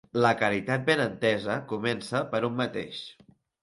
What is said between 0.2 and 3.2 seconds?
La caritat ben entesa comença per un mateix.